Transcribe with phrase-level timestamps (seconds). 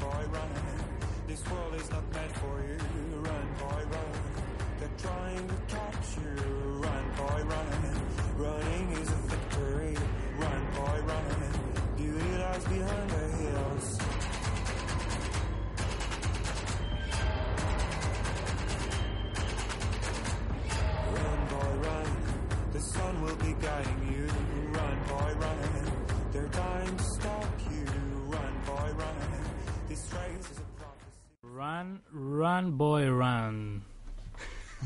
[0.00, 0.48] boy, run.
[1.26, 2.78] This world is not meant for you.
[3.20, 4.12] Run, boy, run.
[4.78, 6.42] They're trying to catch you.
[6.84, 7.66] Run, boy, run.
[8.36, 9.96] Running is a victory.
[10.38, 11.24] Run, boy, run.
[11.96, 13.98] Beauty lies behind the hills.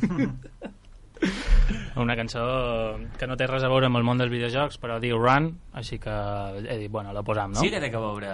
[2.00, 2.40] Una cançó
[3.20, 5.98] que no té res a veure amb el món dels videojocs, però diu Run, així
[6.00, 6.14] que
[6.64, 7.60] he dit, bueno, la posam, no?
[7.60, 8.30] Sí que té que veure.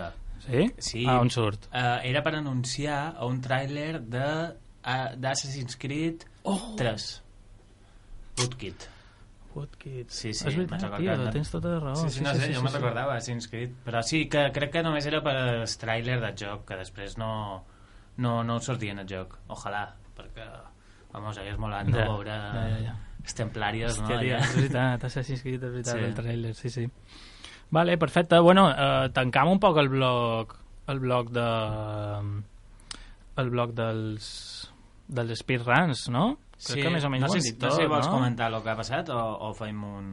[0.47, 0.67] Sí?
[0.79, 1.03] Sí.
[1.09, 1.67] Ah, on surt?
[1.73, 6.77] Uh, era per anunciar un tràiler de uh, d'Assassin's Creed Oh!
[6.79, 7.07] 3.
[8.39, 8.85] Bootkit.
[9.57, 10.11] Woodkid.
[10.13, 11.97] Sí, sí, És veritat, tio, tens tota la raó.
[11.97, 15.07] sí, sí, no sé, jo me'n recordava Assassin's Creed, però sí que crec que només
[15.09, 17.31] era per el tràiler del joc, que després no,
[18.21, 19.33] no, no sortia en el joc.
[19.57, 20.45] Ojalà, perquè,
[21.17, 22.95] vamos, hagués molat no Ja, veure ja, ja, ja.
[23.25, 24.21] els templàries, Hòstia, no?
[24.21, 24.39] Allà.
[24.45, 26.05] és veritat, Assassin's Creed, és veritat, Sí.
[26.05, 26.87] el trailer, sí, sí.
[27.75, 28.39] Vale, perfecte.
[28.39, 30.55] Bueno, eh, tancam un poc el bloc
[30.87, 31.47] el bloc de
[33.43, 34.27] el bloc dels
[35.09, 36.37] dels speedruns, no?
[36.57, 38.07] Crec que més o menys no ho sé, si- dit no tot, sé si vols
[38.09, 38.13] no?
[38.17, 40.07] comentar el que ha passat o, o fem un...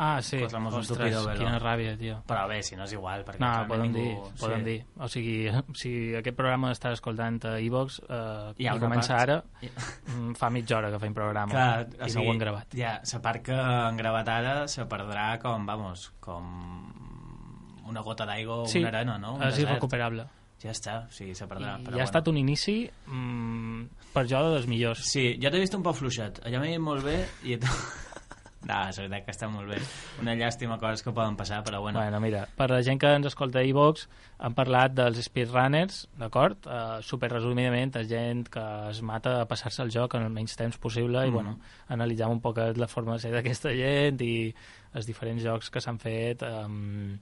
[0.00, 0.38] Ah, sí.
[0.38, 2.20] Posamos un Ostres, quina ràbia, tio.
[2.28, 4.04] Però bé, si no és igual, perquè No, podem ningú...
[4.04, 4.76] dir, podem dir.
[5.02, 5.48] O sigui,
[5.80, 9.24] si aquest programa està escoltant a iVox eh, ha i comença part.
[9.26, 9.72] ara, I-
[10.14, 12.78] mm, fa mitja hora que fem programa Clar, i no ho hem gravat.
[12.78, 16.46] Ja, la part que han gravat ara se perdrà com, vamos, com
[17.88, 19.34] una gota d'aigua o Sí, una arena, no?
[19.34, 19.70] Un és desert.
[19.70, 20.26] irrecuperable.
[20.58, 21.76] Ja està, sí, se perdrà.
[21.78, 22.04] I però ha bueno.
[22.08, 23.82] estat un inici mm,
[24.14, 25.04] per jo dels millors.
[25.06, 26.40] Sí, jo t'he vist un poc fluixet.
[26.46, 27.58] Allà m'he dit molt bé i...
[28.68, 29.78] no, és veritat que està molt bé.
[30.22, 31.98] Una llàstima coses que poden passar, però bueno.
[31.98, 34.06] Bueno, mira, per la gent que ens escolta a iVox,
[34.38, 36.68] han parlat dels speedrunners, d'acord?
[36.68, 40.54] Uh, super resumidament, és gent que es mata a passar-se el joc en el menys
[40.56, 41.34] temps possible i, Mhm.
[41.34, 44.54] bueno, analitzam un poc la forma de ser d'aquesta gent i
[44.94, 47.16] els diferents jocs que s'han fet um,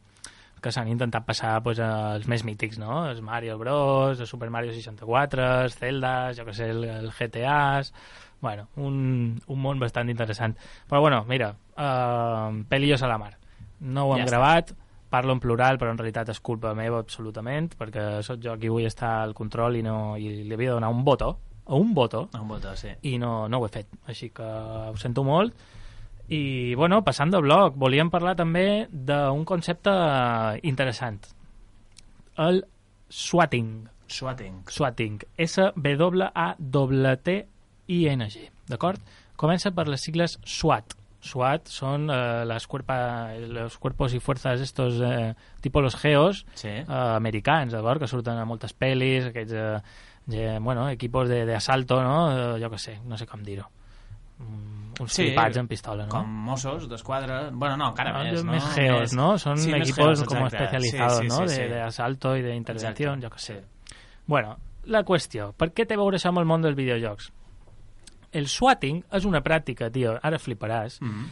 [0.63, 3.07] que s'han intentat passar pues, als més mítics, no?
[3.11, 7.93] Els Mario Bros, el Super Mario 64, els Zelda, jo que sé, el, el GTAs...
[8.41, 10.57] Bueno, un, un món bastant interessant.
[10.89, 13.37] Però bueno, mira, uh, Pelillos a la mar.
[13.81, 14.31] No ho hem Ja està.
[14.37, 14.73] gravat,
[15.11, 18.87] parlo en plural, però en realitat és culpa meva absolutament, perquè sóc jo qui vull
[18.87, 22.29] estar al control i, no, i li havia de donar un botó, o un botó,
[22.39, 22.89] Un botó, sí.
[23.03, 23.89] i no, no ho he fet.
[24.07, 25.55] Així que ho sento molt.
[26.29, 29.91] I, bueno, passant de bloc, volíem parlar també d'un concepte
[30.63, 31.21] interessant.
[32.37, 32.65] El
[33.09, 33.89] swatting.
[34.07, 34.63] Swatting.
[34.71, 35.21] Swatting.
[37.87, 38.51] S-W-A-T-I-N-G.
[38.69, 39.01] D'acord?
[39.37, 40.95] Comença per les sigles SWAT.
[41.27, 46.69] SWAT són eh, les cuerpa, los cuerpos y fuerzas estos, eh, tipo los geos, Sí.
[46.69, 48.01] eh, americans, d'acord?
[48.01, 49.81] Que surten a moltes pel·lis, aquests eh,
[50.33, 52.57] eh, bueno, equipos de, de asalto, no?
[52.57, 53.67] Eh, jo que sé, no sé com dir-ho.
[54.39, 56.11] Mm, uns Sí, flipats en pistola, no?
[56.13, 57.51] Com Mossos d'esquadra...
[57.53, 58.53] Bueno, no, encara No, més, no?
[58.53, 59.39] més geos, ¿no?
[59.39, 60.65] Son Sí, equipos geos, como exacte.
[60.65, 61.37] especializados, Sí, sí, ¿no?
[61.49, 61.73] sí, de, sí.
[61.73, 62.63] de asalto y de
[63.23, 63.65] jo que sé.
[64.27, 67.33] Bueno, la qüestió, per què té a veure això amb el món dels videojocs?
[68.37, 71.29] El swatting és una pràctica, tio, ara fliparàs, Mm -hmm.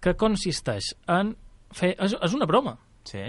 [0.00, 1.36] que consisteix en
[1.74, 1.94] fer...
[1.98, 3.22] És, és una broma, Sí.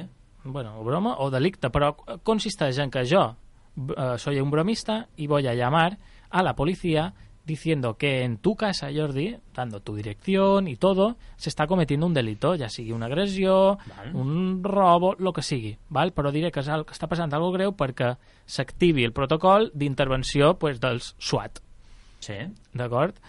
[0.43, 3.35] bueno, broma o delicte, però consisteix en que yo
[3.77, 5.97] eh, soy un bromista y voy a llamar
[6.29, 7.13] a la policía
[7.45, 12.13] diciendo que en tu casa, Jordi, dando tu dirección y todo, se está cometiendo un
[12.13, 14.15] delito, ja sigui una agressió, Val.
[14.15, 16.13] un robo, lo que sigui, val?
[16.13, 20.59] però diré que, és al- que està passant alguna greu perquè s'activi el protocol d'intervenció
[20.59, 21.59] pues, dels SWAT.
[22.23, 22.39] Sí.
[22.75, 23.19] D'acord?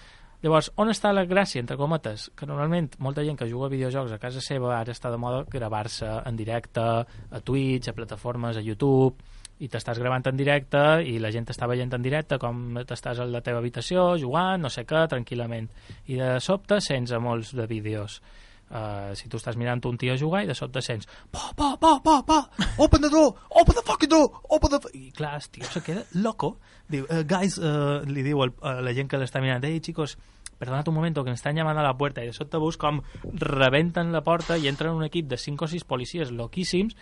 [0.41, 2.31] Llavors, on està la gràcia, entre cometes?
[2.37, 5.43] Que normalment molta gent que juga a videojocs a casa seva ara està de moda
[5.53, 9.21] gravar-se en directe a Twitch, a plataformes, a YouTube,
[9.61, 13.27] i t'estàs gravant en directe i la gent t'està veient en directe com t'estàs a
[13.29, 15.69] la teva habitació jugant, no sé què, tranquil·lament.
[16.09, 18.23] I de sobte sents a molts de vídeos
[18.71, 21.97] Uh, si tu estàs mirant un tio jugar i de sobte sents pa, pa, pa,
[22.05, 22.37] pa, pa,
[22.79, 24.79] open the door, open the fucking door, open the...
[24.85, 26.53] fu-" I clar, el tio se queda loco.
[26.87, 30.15] Diu, uh, guys, uh, li diu al- a la gent que l'està mirant, hey, chicos,
[30.61, 32.23] perdonad un momento, que me están llamando a la puerta.
[32.23, 35.69] I de sobte veus com rebenten la porta i entren un equip de 5 o
[35.69, 36.95] 6 policies loquíssims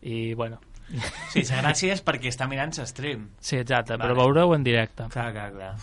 [0.00, 0.60] i, bueno...
[1.30, 1.44] Sí,
[1.86, 3.28] és perquè està mirant l'stream.
[3.38, 4.08] Sí, exacte, Vale.
[4.08, 5.04] però veureu en directe.
[5.12, 5.74] Clar, clar, clar.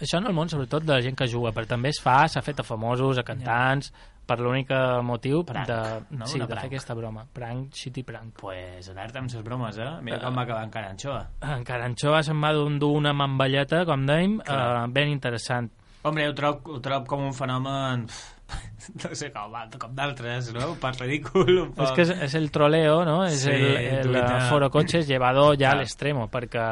[0.00, 2.42] Això en el món, sobretot, de la gent que juga, però també es fa, s'ha
[2.44, 3.92] fet a famosos, a cantants,
[4.26, 4.68] per l'únic
[5.02, 5.78] motiu Prank, de,
[6.16, 6.26] no?
[6.26, 6.60] sí, Una de prank.
[6.62, 7.24] fer aquesta broma.
[7.32, 8.34] Prank, shitty prank.
[8.40, 9.88] Pues alerta amb les bromes, eh?
[10.02, 11.24] Mira com va acabar encara Anchoa.
[11.42, 15.70] En Caranxoa se'n va dur una mamballeta, com dèiem, eh, ben interessant.
[16.02, 18.06] Hombre, ho trob, ho trob com un fenomen
[19.04, 20.72] no sé com, com d'altres, no?
[20.80, 21.84] Poc ridícul, un poc...
[21.84, 23.24] És que és, és el troleo, no?
[23.26, 26.64] És Sí, el, el foro cotxes llevado ja a l'extremo, perquè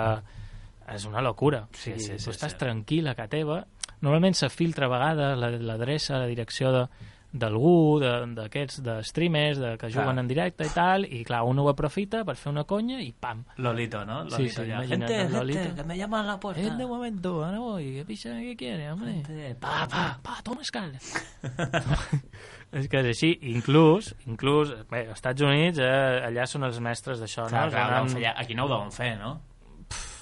[0.94, 1.66] és una locura.
[1.68, 2.58] O Sí, sigui, sí, sí, tu estàs sí.
[2.62, 3.58] tranquil a casa teva.
[4.00, 6.86] Normalment se filtra a vegades la- l'adreça, la direcció de
[7.32, 10.18] d'algú, de- d'aquests, de, streamers, de, que juguen Clar.
[10.24, 13.44] en directe i tal, i clar, un ho aprofita per fer una conya i pam.
[13.58, 14.24] Lolito, ¿no?
[14.30, 14.76] Sí, Lolito sí, ya.
[14.78, 15.58] imagina't, Gente, Lolito.
[15.60, 16.60] gente, que me llaman a la puerta.
[16.62, 19.12] En de momento, ahora voy, ¿qué picha que quiere, hombre?
[19.12, 20.92] Gente, Pa, pa, pa, toma escal.
[22.72, 27.20] és que és així, inclús, inclús, bé, als Estats Units, eh, allà són els mestres
[27.22, 27.70] d'això, Clar, no?
[27.72, 28.34] clar, fer allà.
[28.42, 29.38] Aquí no ho deuen fer, no?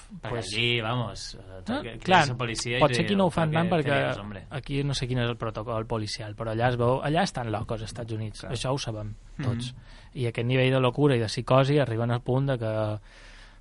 [0.07, 3.49] Perquè pues- allí, vamos, eh, No, que- que clar, policia potser aquí no ho fan
[3.51, 6.51] "Però tant què- què perquè hombre?" aquí no sé quin és el protocol policial, però
[6.55, 8.39] allà es veu, allà estan locos, als Estats Units.
[8.41, 8.53] Clar.
[8.53, 9.13] Això ho sabem
[9.43, 9.73] tots.
[9.73, 9.81] Mhm.
[10.13, 12.99] I aquest nivell de locura i de psicosi arriben al punt de que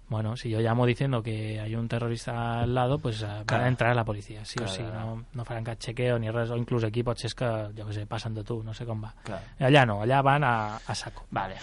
[0.08, 3.66] bueno, si yo llamo diciendo que hay un terrorista al lado, pues eh, van a
[3.66, 6.48] entrar a la policia, sí Clar, o sí, no, no faran cap chequeo ni res,
[6.50, 7.44] o inclús aquí pot ser que,
[7.76, 9.12] jo què sé, passen de tu, no sé com va.
[9.24, 9.42] Clar.
[9.58, 11.26] Allà no, allà van a, a saco.
[11.32, 11.56] Vale.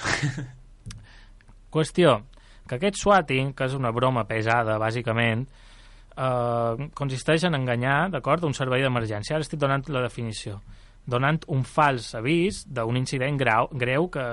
[1.71, 2.23] Qüestió,
[2.67, 5.45] que aquest swatting, que és una broma pesada, bàsicament,
[6.15, 9.35] eh, consisteix en enganyar, d'acord, un servei d'emergència.
[9.35, 10.61] Ara estic donant la definició.
[11.05, 14.27] Donant un fals avís d'un incident grau, greu que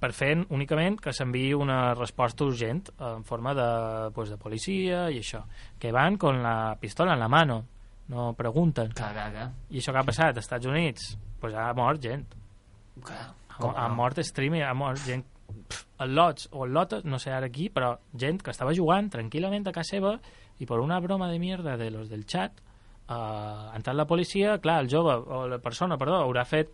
[0.00, 3.70] per fer únicament que s'enviï una resposta urgent en forma de,
[4.14, 5.42] pues, de policia i això,
[5.78, 7.64] que van con la pistola en la mano,
[8.08, 8.94] no pregunten.
[8.96, 9.28] Clar.
[9.68, 11.16] I això que ha passat als Estats Units?
[11.40, 12.24] Pues ha mort gent.
[13.04, 13.34] clar.
[13.58, 15.24] Ha, ha mort streamer, ha mort gent
[15.66, 19.10] pff, el Lots o el Lotus, no sé ara aquí, però gent que estava jugant
[19.10, 20.14] tranquil·lament a casa seva
[20.58, 24.58] i per una broma de mierda de los del chat eh, ha entrat la policia,
[24.62, 26.72] clar, el jove o la persona, perdó, haurà fet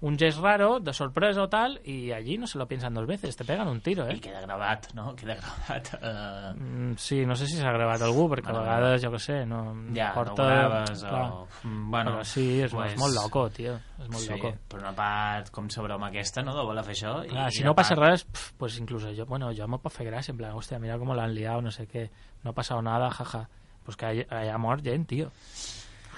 [0.00, 3.34] un gest raro de sorpresa o tal i allí no se lo piensan dos veces,
[3.34, 4.20] te pegan un tiro, I eh?
[4.20, 5.14] queda gravat, no?
[5.16, 5.94] Queda gravat.
[5.94, 9.18] Uh, Mm, sí, no sé si s'ha gravat algú, perquè Bueno, a vegades, jo que
[9.18, 10.42] sé, no ja, porta...
[10.42, 11.48] no graves o...
[11.64, 14.52] Bueno, però sí, és, pues, és molt loco, tio, és molt sí, loco.
[14.68, 17.14] per una part, com la broma aquesta, no?, de voler fer això.
[17.24, 19.78] i, Clar, i si no passa part- res, pf, pues incluso yo, bueno, yo me
[19.78, 22.10] puedo hacer gracia, en plan, hostia, mira cómo la han liado, no sé qué,
[22.44, 23.48] no ha pasado nada, jaja.
[23.84, 25.30] Pues que haya, haya mort gent, tio.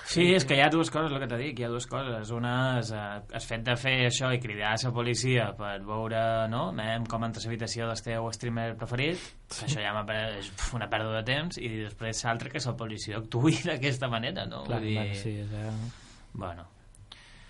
[0.08, 2.30] Sí, és que hi ha dues coses, el que t'he dit, hi ha dues coses.
[2.32, 3.02] Una és eh,
[3.36, 7.26] el fet de fer això i cridar a la policia per veure, no?, anem com
[7.26, 9.20] entra l'habitació del teu streamer preferit,
[9.52, 13.20] que això ja m'apareix pf, una pèrdua de temps, i després l'altre que la policia
[13.20, 14.64] actuï d'aquesta manera, no?
[14.64, 16.64] Clar, Vull dir, bueno, sí, és, eh, bueno,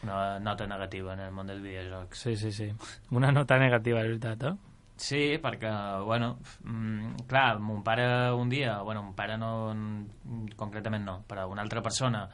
[0.03, 2.27] una nota negativa en el món dels videojocs.
[2.27, 2.73] sí, sí, sí.
[3.15, 4.68] Una nota negativa, és veritat, eh?
[4.99, 5.71] Sí, perquè,
[6.05, 9.73] bueno, mm, clar, mon pare un dia, bueno, mon pare no,
[10.59, 12.27] concretament no, però una altra persona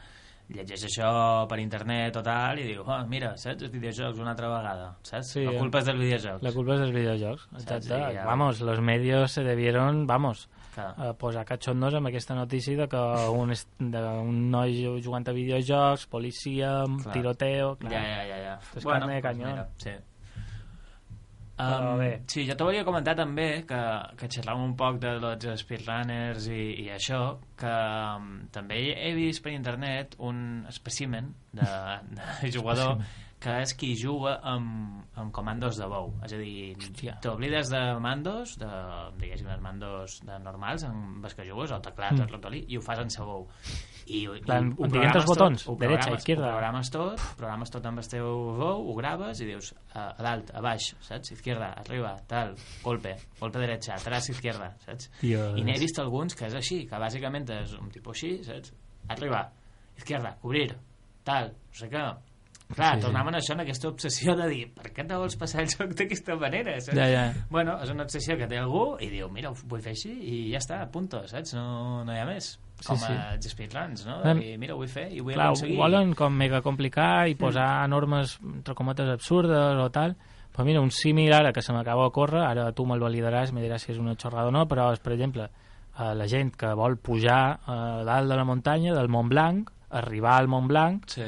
[0.52, 1.10] llegeix això
[1.48, 5.32] per internet o tal i diu, oh, mira, saps, els videojocs una altra vegada, saps?
[5.36, 6.44] Sí, la culpa és dels videojocs.
[6.44, 7.88] La culpa es dels videojocs, exacte.
[7.88, 8.26] Sí, ja.
[8.28, 10.90] Vamos, los medios se debieron, vamos, Clar.
[10.98, 16.08] a posar cachondos amb aquesta notícia de que un, de un noi jugant a videojocs,
[16.12, 17.12] policia, Clar.
[17.12, 17.76] tiroteo...
[17.80, 17.92] Clar.
[17.92, 18.42] Ja, ja, ja.
[18.48, 18.58] ja.
[18.74, 19.48] És carne de pues canyó.
[19.48, 19.96] mira, sí.
[21.56, 22.22] Però Um, bé.
[22.26, 23.80] sí, jo te volia comentar també que,
[24.18, 27.20] que xerràvem un poc de los speedrunners i, i això,
[27.60, 27.74] que
[28.16, 31.68] um, també he vist per internet un espècimen de,
[32.42, 32.98] de jugador
[33.44, 36.06] que és qui juga amb, amb comandos de veu.
[36.24, 36.76] És a dir,
[37.20, 38.68] t'oblides de mandos, de,
[39.20, 42.22] diguéssim, els mandos de normals amb els que jugues, el teclat, Mm.
[42.24, 43.44] el ratolí, i ho fas en sa veu.
[44.06, 46.48] I, i Plan, ho programes els botons, tot, ho programes- izquierda.
[46.48, 48.26] Ho programes tot, programes tot amb el teu
[48.58, 51.30] veu, ho graves i dius a, a dalt, a baix, saps?
[51.32, 55.10] Izquierda, arriba, tal, golpe, golpe derecha, atrás, izquierda, saps?
[55.22, 55.56] Dios.
[55.58, 58.72] I n'he vist alguns que és així, que bàsicament és un tipus així, saps?
[59.08, 59.50] Arriba,
[59.96, 60.74] izquierda, obrir,
[61.24, 62.04] tal, no sé què.
[62.74, 63.06] Clar, Sí, sí.
[63.06, 65.94] tornàvem a això, en aquesta obsessió de dir per què te vols passar el joc
[65.94, 66.96] d'aquesta manera, saps?
[66.98, 67.32] Ja, ja.
[67.50, 70.50] Bueno, és una obsessió que té algú i diu, mira, ho vull fer així i
[70.52, 71.54] ja està, punto, saps?
[71.54, 72.58] No, no hi ha més.
[72.80, 73.12] Sí, Com sí.
[73.12, 74.16] a speedruns, no?
[74.24, 75.76] Em- I mira, ho vull fer i ho vull Clar, ho aconseguir.
[75.78, 80.16] volen com mega complicar i posar normes, entre cometes, absurdes o tal.
[80.54, 83.60] Però mira, un símil ara que se m'acaba de córrer, ara tu me'l validaràs, me
[83.62, 85.44] diràs si és una xorrada o no, però és, per exemple,
[85.98, 90.36] eh, la gent que vol pujar a dalt de la muntanya, del Mont Blanc, arribar
[90.38, 91.22] al Mont Blanc, Sí.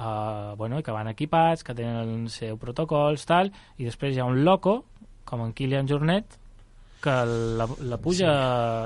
[0.00, 4.24] Eh, bueno, que van equipats, que tenen els seus protocols, tal, i després hi ha
[4.28, 4.80] un loco,
[5.28, 6.38] com en Kilian Jornet,
[7.00, 7.12] que
[7.56, 8.30] la, la puja,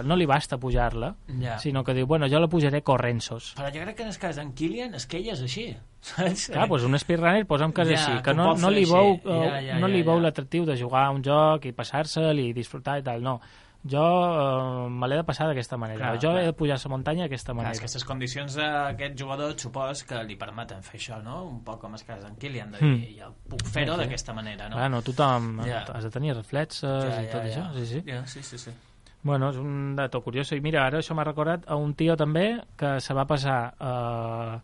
[0.06, 1.09] no li basta pujar-la,
[1.40, 1.56] Ja.
[1.59, 3.54] sinó que diu, bueno, jo la pujaré corrensos.
[3.59, 5.64] Però jo crec que en el cas d'en Kilian és que ell és així,
[6.12, 6.44] saps?
[6.52, 9.59] Clar, doncs un speedrunner posa'm que és Ja, així, que no, no li veu, Ja,
[9.61, 10.28] ja, no ja, li veu ja.
[10.28, 13.40] l'atractiu de jugar a un joc i passar-se'l i disfrutar i tal, no.
[13.87, 15.99] Jo eh, me l'he de passar d'aquesta manera.
[15.99, 16.43] Clar, jo clar.
[16.43, 17.73] he de pujar a la muntanya d'aquesta Clar, manera.
[17.73, 21.43] que aquestes condicions d'aquest jugador supos que li permeten fer això, no?
[21.45, 23.19] Un poc com el cas d'en Kilian, de dir, Mm.
[23.21, 24.05] jo puc fer-ho Sí, sí.
[24.07, 24.76] d'aquesta manera, no?
[24.76, 25.85] Clar, no tothom Ja.
[25.93, 27.73] has de tenir reflexes i tot això.
[27.75, 28.03] Sí, sí.
[28.07, 28.71] Ja, sí, sí, sí.
[29.23, 30.50] Bueno, és un dato curiós.
[30.53, 33.75] I mira, ara això m'ha recordat a un tio també que se va passar...
[33.81, 34.61] Uh,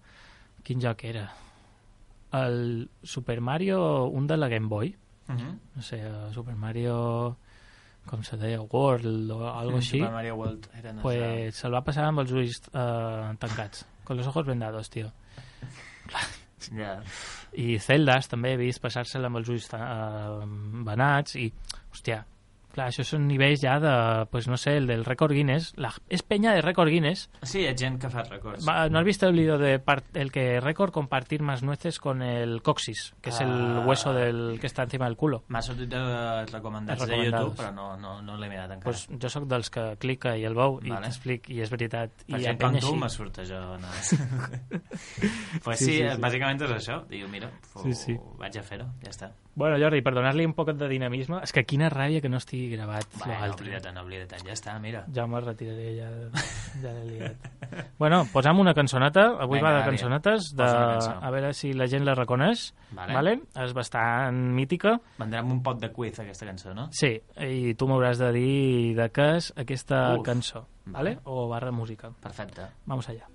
[0.63, 1.31] quin joc era?
[2.33, 4.97] el Super Mario, un de la Game Boy,
[5.29, 5.59] Uh -huh.
[5.77, 7.37] no sé, eh, Super Mario,
[8.07, 11.03] com se deia, World o algo així, Super Mario World era nostre.
[11.03, 15.13] pues se'l va passar amb els ulls eh, tancats, con los ojos vendados, tio.
[16.77, 16.99] Ja.
[17.57, 20.43] I Zeldas també he vist passar-se'l amb els ulls eh,
[20.85, 21.47] venats i,
[21.89, 22.19] hòstia,
[22.81, 23.93] clar, això són nivells ja de,
[24.33, 25.75] pues no sé, el del rècord Guinness.
[25.77, 27.29] La, és penya de rècord Guinness.
[27.43, 28.67] Sí, hi ha gent que fa records.
[28.67, 32.23] Va, ¿No has visto el vídeo de par- el que récord compartir más nueces con
[32.23, 33.85] el coxis, que es el Ah.
[33.87, 35.45] hueso del que está encima del culo?
[35.49, 37.17] M'ha sortit de recomandats Els de.
[37.25, 38.85] YouTube, però no, no, no l'he mirat encara.
[38.85, 41.07] Pues jo sóc dels que clica i el veu i Vale.
[41.07, 42.11] t'explic, i és veritat.
[42.27, 43.61] per I empeny com tu me surt això.
[43.81, 43.89] No?
[45.65, 47.01] pues Sí, sí, sí, sí, bàsicament és això.
[47.11, 48.17] Diu, mira, ho, Sí, sí.
[48.39, 49.31] vaig a fer-ho, ja està.
[49.55, 52.70] Bueno, Jordi, per donar-li un poc de dinamisme, és que quina ràbia que no estigui
[52.71, 55.05] gravat Bueno, oblida't, no oblida't, ja està, mira.
[55.15, 56.09] Ja me'l retiraré, ja,
[56.83, 57.49] ja l'he liat.
[58.03, 62.05] bueno, posam una cançoneta, avui Vinga, va de cançonetes, de, a veure si la gent
[62.09, 63.15] la reconeix, Vale.
[63.15, 63.37] vale?
[63.65, 66.89] és bastant mítica, Vendrà amb un pot de quiz aquesta cançó, no?
[66.97, 67.15] sí,
[67.47, 70.25] i tu m'hauràs de dir de què és aquesta Uf.
[70.27, 71.17] cançó, vale?
[71.17, 71.19] Vale.
[71.25, 72.11] o barra música.
[72.23, 72.71] Perfecte.
[72.87, 73.27] Vamos allá.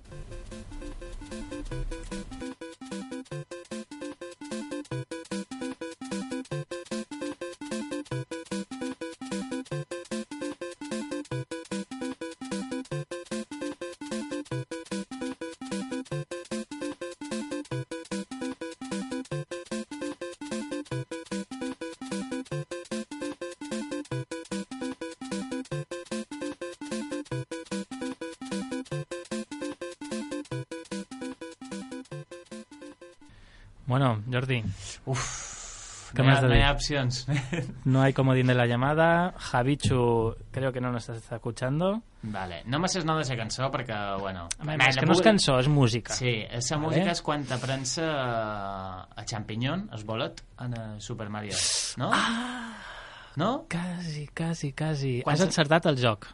[33.86, 34.64] Bueno, Jordi,
[35.06, 36.64] Uf, ¿Qué no, más ha, de no hi dir?
[36.66, 37.26] ha opcions.
[37.84, 39.34] no hay comodín de la llamada.
[39.38, 42.02] Javichu, creo que no nos está escuchando.
[42.22, 42.62] vale.
[42.64, 44.48] No me nom de la cançó perquè, bueno...
[44.58, 46.14] Home, me és la que no és cançó, és música.
[46.14, 46.86] Sí, esa Vale.
[46.88, 48.06] música és quan te premsa
[49.06, 51.54] a Champiñón, es bolet, en eh, Super Mario,
[51.98, 52.10] no?
[52.12, 52.72] Ah!
[53.36, 53.66] No?
[53.68, 55.20] Quasi, quasi, quasi.
[55.22, 56.26] Quan Has encertat el joc.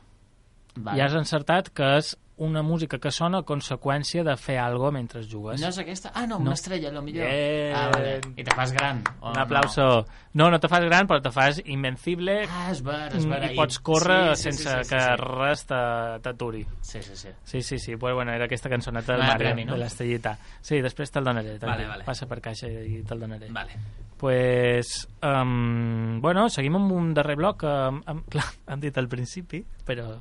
[0.77, 0.97] Vale.
[0.97, 5.23] I has encertat que és una música que sona a conseqüència de fer algo mentre
[5.23, 5.61] jugues.
[5.63, 6.11] No és aquesta?
[6.15, 6.51] Ah, no, No.
[6.51, 7.27] una estrella, a lo millor.
[7.29, 7.75] Bien.
[7.77, 8.21] Ah, vale.
[8.37, 9.03] I te fas gran.
[9.21, 10.07] O Un aplauso.
[10.35, 10.51] No?
[10.51, 12.49] no, te fas gran, però te fas invencible No?
[12.51, 13.53] Ah, és ver, és ver.
[13.53, 16.67] i pots córrer Sí, sí, sí, sense sí, que sí, res t'aturi.
[16.81, 17.29] Sí, sí, sí.
[17.45, 17.97] Sí, sí, sí.
[17.97, 19.73] Pues bueno, era aquesta cançoneta del Mario, no?
[19.75, 20.37] de l'estrellita.
[20.61, 21.59] Sí, després te'l donaré.
[21.59, 22.05] Vale, vale.
[22.05, 23.49] Passa per caixa i te'l donaré.
[23.51, 23.77] Vale.
[24.23, 27.65] Pues, um, bueno, seguim amb un darrer bloc.
[27.67, 30.13] Um, um, clar, hem dit al principi, però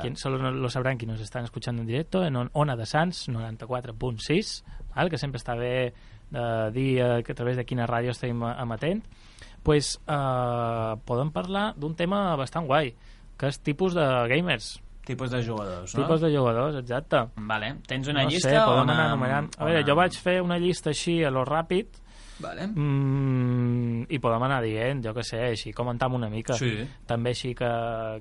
[0.00, 3.28] Quien, solo lo sabrán quienes nos están escuchando en directo en On- Ona de Sants
[3.28, 4.64] 94.6,
[4.94, 5.08] val?
[5.10, 5.94] que sempre està bé
[6.30, 9.04] de dir eh, que a través de quina ràdio estem emetent.
[9.62, 12.92] Pues, uh, podem parlar d'un tema bastant guai,
[13.36, 14.78] que és tipus de gamers,
[15.08, 16.02] Tipus de jugadors, no?
[16.04, 17.22] tipus de jugadors, exacte.
[17.36, 17.76] Vale.
[17.88, 19.12] Tens una no llista sé, o podem una...
[19.14, 19.48] anar.
[19.56, 21.86] A veure, una- jo vaig fer una llista així a lo ràpid,
[22.38, 22.66] Vale.
[22.68, 26.54] Mm, i podem anar dient, jo que sé, així comentam una mica.
[26.58, 26.70] Sí.
[27.06, 27.68] També així que,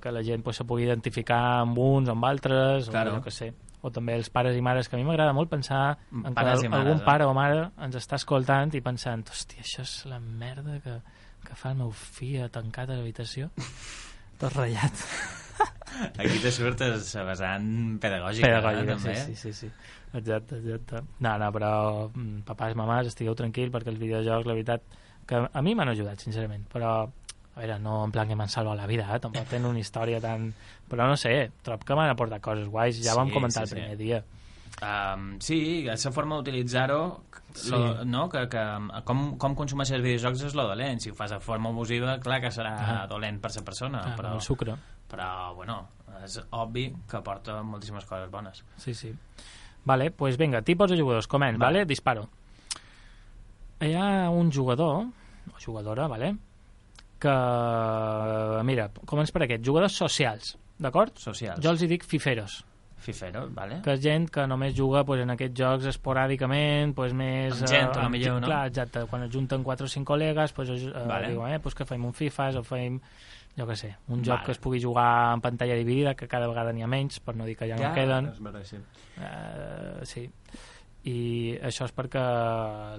[0.02, 3.14] que la gent pues, se pugui identificar amb uns o amb altres, Claro.
[3.14, 3.52] o jo que sé.
[3.86, 6.64] O també els pares i mares, que a mi m'agrada molt pensar en que mares,
[6.66, 7.06] algun eh?
[7.06, 10.98] pare o mare ens està escoltant i pensant, hòstia, això és la merda que,
[11.46, 13.52] que fa el meu fill tancat a l'habitació.
[14.42, 15.06] Tot ratllat.
[16.18, 17.70] Aquí te surt la vessant
[18.02, 19.16] pedagògica, Pedagògica, eh, també.
[19.16, 19.72] sí, sí, sí, sí.
[20.14, 21.02] Exacte, exacte.
[21.20, 21.72] No, no, però
[22.14, 24.82] mm, papàs, mamàs, estigueu tranquil perquè els videojocs, la veritat,
[25.28, 28.78] que a mi m'han ajudat, sincerament, però a veure, no en plan que m'han salvat
[28.78, 29.20] la vida, eh?
[29.20, 30.52] tampoc tenen una història tan...
[30.88, 33.68] Però no sé, trob que m'han aportat coses guais, ja Sí, vam comentar sí, el
[33.68, 33.76] sí.
[33.76, 34.24] primer dia.
[34.78, 37.24] Um, sí, la forma d'utilitzar-ho
[37.58, 37.72] Sí.
[37.72, 38.28] lo- no?
[38.30, 38.64] que, que,
[39.04, 42.52] com, com consumeixes videojocs és lo dolent si ho fas de forma abusiva, clar que
[42.54, 43.08] serà Ah.
[43.10, 44.76] dolent per la persona Ah, però, el sucre.
[45.10, 45.88] però bueno,
[46.24, 49.12] és obvi que porta moltíssimes coses bones Sí, sí.
[49.88, 51.80] Vale, pues venga, tipos de jugadors, comen, vale.
[51.80, 51.86] Vale.
[51.88, 52.28] Disparo.
[53.80, 55.06] Hi ha un jugador,
[55.54, 56.36] o jugadora, vale,
[57.22, 57.36] que,
[58.68, 61.16] mira, comença per aquest, jugadors socials, d'acord?
[61.22, 62.66] socials Jo els hi dic fiferos,
[62.98, 63.78] Fifero, vale?
[63.86, 67.54] que és gent que només juga pues, en aquests jocs esporàdicament, pues, més...
[67.54, 68.50] Amb gent, eh, a lo millor, no?
[68.50, 71.30] Clar, exacte, quan es junten 4 o 5 col·legues, pues, es, eh, Vale.
[71.32, 73.00] diuen, eh, pues, que fem un FIFA o fem,
[73.58, 74.46] jo què sé, un joc Vale.
[74.46, 77.46] que es pugui jugar en pantalla dividida, que cada vegada n'hi ha menys, per no
[77.46, 78.32] dir que ja, no en queden.
[78.40, 78.78] veritat, sí.
[79.18, 80.30] Eh, sí.
[81.08, 82.22] I això és perquè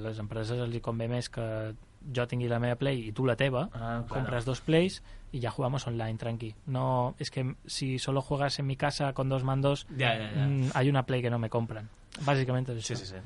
[0.00, 1.74] les empreses els hi convé més que
[2.14, 4.08] jo tingui la meva Play i tu la teva, Ah, claro.
[4.08, 6.54] compras dos Plays y ya jugamos online, tranqui.
[6.66, 10.46] No, es que si solo juegas en mi casa con dos mandos, Ja, ja, ja.
[10.46, 11.88] mm, hay una Play que no me compran.
[12.24, 13.16] Bàsicament és Sí, això, sí, sí.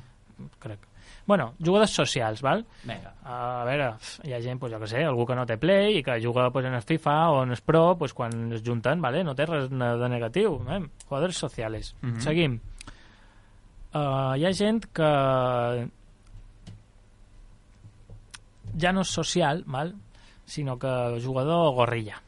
[0.59, 0.89] Crec.
[1.27, 2.65] Bueno, jugadors socials, val?
[2.83, 3.13] Vinga.
[3.23, 3.93] A veure,
[4.27, 6.49] hi ha gent, pues, jo que sé, algú que no té Play i que juga
[6.51, 9.23] pues, en el FIFA o en el Pro, pues, quan es junten, vale?
[9.23, 10.59] no té res de negatiu.
[10.69, 10.81] Eh?
[11.09, 11.95] Jugadors socials.
[12.03, 12.21] Mhm.
[12.21, 12.59] Seguim.
[13.93, 15.11] Uh, hi ha gent que
[18.81, 19.95] ja no és social, val?
[20.47, 22.21] sinó que jugador gorrilla.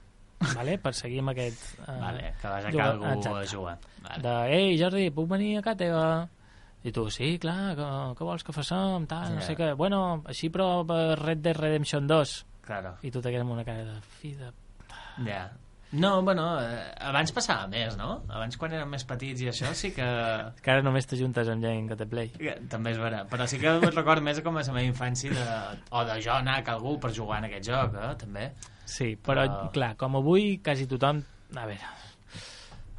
[0.54, 0.78] Vale?
[0.84, 1.78] Per seguir amb aquest...
[1.80, 3.56] eh, Vale, que vas a cal algú a exacte.
[3.56, 3.78] jugar.
[4.04, 4.22] Vale.
[4.22, 6.04] de, ei, Jordi, puc venir a casa teva?
[6.84, 7.86] I tu, sí, clar, que,
[8.18, 9.46] que vols que façam, tal, no Ja.
[9.48, 9.70] sé què.
[9.76, 12.34] Bueno, així però per Red Dead Redemption 2.
[12.64, 12.96] Claro.
[13.02, 14.50] I tu te quedes amb una cara de fi de...
[15.24, 15.46] Ja.
[15.94, 18.24] No, bueno, eh, abans passava més, no?
[18.28, 20.04] Abans quan érem més petits i això sí que...
[20.64, 22.32] Que ara només t'ajuntes amb gent que té play.
[22.34, 25.44] que També és vera, però sí que record més com a la meva infància de...
[25.94, 28.14] o de jo anar a algú per jugar en aquest joc, eh?
[28.18, 28.48] també.
[28.84, 31.22] Sí, però, Però- clar, com avui quasi tothom...
[31.54, 31.92] A veure,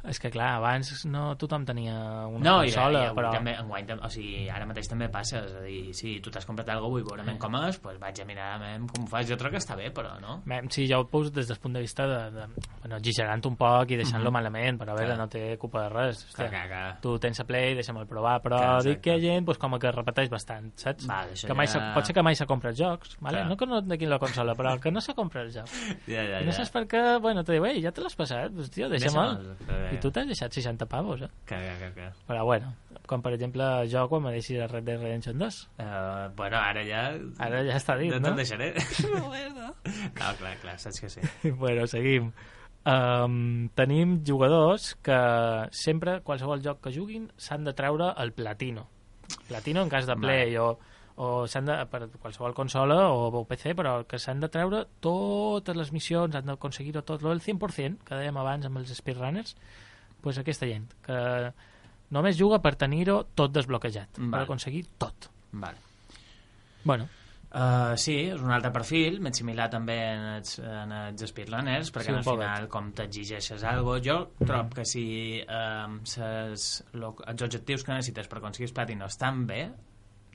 [0.08, 1.94] és que clar, abans no tothom tenia
[2.28, 3.32] una No, i, consola, i avui però...
[3.34, 6.68] també, enguany, o sigui, ara mateix també passa, és a dir, si tu t'has comprat
[6.68, 7.38] alguna cosa, vull veure Eh.
[7.42, 9.90] com és, doncs vaig a mirar mem, com ho fas, jo crec que està bé,
[9.92, 10.40] però no?
[10.46, 12.46] Mem, Sí, jo ho poso des del punt de vista de, de
[12.80, 15.18] bueno, exagerant un poc i deixant-lo malament, però a veure, Clar.
[15.18, 16.24] no té culpa de res.
[16.28, 17.00] Hòstia, clar, clar.
[17.00, 19.76] tu tens a Play, deixa'm-el provar, però Clar, dic que hi ha gent pues, com
[19.78, 21.06] que repeteix bastant, saps?
[21.08, 21.94] Això que mai ja- ja...
[21.94, 23.38] Pot ser que mai s'ha comprat jocs, vale?
[23.38, 23.48] Clar.
[23.48, 25.66] no que no neguin la consola, però que no s'ha comprat el joc.
[26.06, 28.52] Ja, ja, I no saps per què, bueno, te diu, ei, ja te l'has passat,
[28.54, 29.36] pues, tio, deixa'm-el.
[29.36, 31.30] Deixa'm-el, I tu t'has deixat 60 pavos, eh?
[31.48, 32.10] Que, que, que.
[32.28, 32.72] Però bueno,
[33.08, 35.60] com per exemple jo quan me deixis a Red Dead Redemption 2.
[35.78, 35.86] Uh,
[36.38, 37.06] bueno, ara ja...
[37.42, 38.20] Ara ja està dit, no?
[38.20, 38.34] no?
[38.34, 38.72] te'n deixaré.
[40.18, 41.24] no, clar, clar, saps que sí.
[41.62, 42.32] bueno, seguim.
[42.86, 45.16] Um, tenim jugadors que
[45.74, 48.86] sempre, qualsevol joc que juguin, s'han de treure el platino.
[49.48, 50.76] Platino en cas de Play o,
[51.18, 55.78] o s'han de, per qualsevol consola o, o PC, però que s'han de treure totes
[55.78, 59.56] les missions, han d'aconseguir-ho tot, lo del 100%, que dèiem abans amb els speedrunners,
[60.26, 61.18] pues aquesta gent, que
[62.16, 64.42] només juga per tenir-ho tot desbloquejat, per Vale.
[64.48, 65.30] aconseguir tot.
[65.52, 65.78] Vale.
[66.86, 67.06] Bueno,
[67.56, 72.10] Uh, sí, és un altre perfil, més similar també en els, en els speedrunners, perquè
[72.10, 75.04] Sí, al final, com t'exigeixes alguna jo trob que si
[75.46, 76.66] um, ses,
[77.00, 79.62] lo, els objectius que necessites per aconseguir els plàtinos estan bé,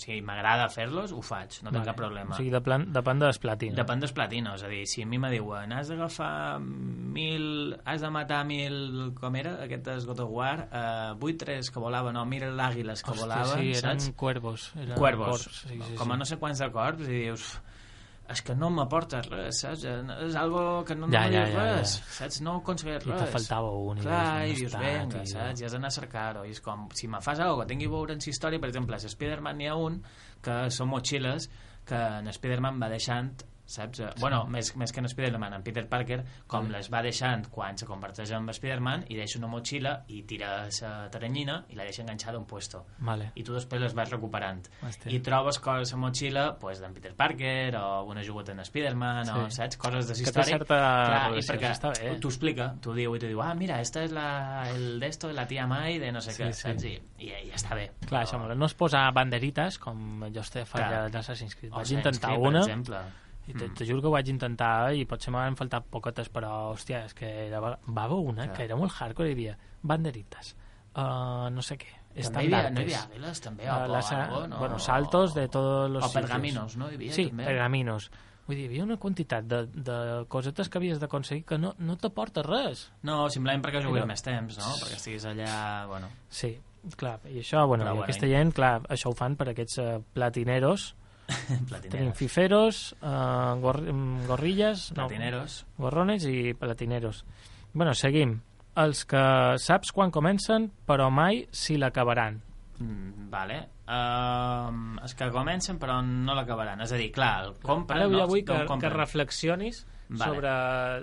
[0.01, 1.87] si m'agrada fer-los, ho faig, no tinc vale.
[1.87, 2.33] cap problema.
[2.35, 3.77] O sigui, de plan, depèn de les platines.
[3.77, 7.75] Depèn dels platinos, és a dir, si a mi me diuen has d'agafar mil...
[7.85, 9.11] has de matar mil...
[9.19, 10.55] com era aquest es God of War?
[10.67, 14.15] Uh, vuit tres que volaven, no, mil àguiles que Hòstia, volaven, sí, eren saps?
[14.17, 14.71] cuervos.
[14.75, 17.51] Eren Cuervos, corps, sí, sí, com a no sé quants de corps, i dius
[18.31, 19.83] és que no m'aporta res, saps?
[19.85, 22.11] És algo que no, Ja, ja, ja, res, ja.
[22.19, 22.41] saps?
[22.41, 23.21] No aconsegueix I res.
[23.23, 25.61] te faltava un i Clar, i "On dius, està, venga, tio?" saps?
[25.61, 26.45] I has d'anar a cercar-ho.
[26.45, 28.95] I és com, si me fas alguna que tingui a veure en història, per exemple,
[28.95, 30.01] a Spider-Man n'hi ha un
[30.41, 31.49] que són motxilles
[31.85, 33.33] que en Spider-Man va deixant
[33.73, 33.97] saps?
[33.97, 34.03] Sí.
[34.19, 36.71] Bueno, més, més que en Spider-Man, en Peter Parker, com Mm.
[36.71, 41.09] les va deixant quan se converteix en Spider-Man i deixa una motxilla i tira la
[41.09, 42.85] teranyina i la deixa enganxada a un puesto.
[42.99, 43.31] Vale.
[43.35, 44.61] I tu després les vas recuperant.
[44.81, 45.11] Hòstia.
[45.11, 49.29] I trobes coses a la motxilla pues, d'en Peter Parker o una jugota en Spider-Man
[49.29, 49.55] o, Sí.
[49.57, 49.77] saps?
[49.77, 50.57] Coses de la Que té història.
[50.57, 52.19] certa Clar, i relació, perquè això està bé.
[52.19, 55.33] t'ho explica, t'ho diu i t'ho diu, ah, mira, esta és la, el d'esto de
[55.33, 56.61] la tia Mai de no sé Sí, què, sí.
[56.61, 56.83] saps?
[56.83, 57.91] I, i, i està bé.
[58.07, 58.55] Clar, això mola.
[58.55, 60.91] No es posa banderites, com jo estic fa Clar.
[60.91, 61.71] ja d'Assassin's Creed.
[61.73, 62.97] O Vaig intentar Creed, per una, exemple.
[63.47, 63.73] I te, Mm.
[63.75, 67.47] te juro que ho vaig intentar, i potser m'han faltat poquetes, però, hòstia, és que
[67.47, 68.55] era, va haver una Clar.
[68.57, 70.55] que era molt hardcore, hi havia banderites,
[70.95, 74.45] uh, no sé què, També hi havia, no hi havia àguiles, també, o, las- algo,
[74.47, 74.57] no?
[74.59, 76.89] bueno, saltos de todos los O pergaminos, no?
[76.91, 77.45] Hi havia, Sí, també.
[77.45, 78.11] pergaminos.
[78.47, 81.95] Vull dir, hi havia una quantitat de, de cosetes que havies d'aconseguir que no, no
[81.95, 82.91] t'aporta res.
[83.03, 84.73] No, simplement perquè juguis més temps, no?
[84.81, 86.09] Perquè estiguis allà, bueno...
[86.27, 86.57] Sí,
[86.97, 89.47] clar, i això, bueno, Però i bueno, aquesta i- gent, clar, això ho fan per
[89.49, 90.95] aquests uh, platineros.
[91.47, 92.17] Tenim platineros.
[92.17, 95.65] fiferos, uh, gor mm, gorrilles, no, Platineros.
[95.77, 97.23] gorrones i platineros.
[97.73, 98.39] Bueno, seguim.
[98.75, 99.21] Els que
[99.59, 102.41] saps quan comencen, però mai si l'acabaran.
[102.79, 103.57] Mm, vale.
[103.91, 106.79] Uh, els que comencen però no l'acabaran.
[106.85, 107.97] És a dir, clar, el compra...
[107.99, 108.27] Ara no?
[108.29, 108.93] vull que, D'on que compren?
[108.95, 110.23] reflexionis Vale.
[110.27, 110.53] sobre